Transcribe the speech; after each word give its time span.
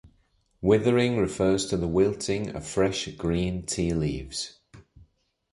Withering 0.63 1.17
refers 1.19 1.67
to 1.67 1.77
the 1.77 1.87
wilting 1.87 2.55
of 2.55 2.65
fresh 2.65 3.07
green 3.17 3.67
tea 3.67 3.93
leaves. 3.93 4.57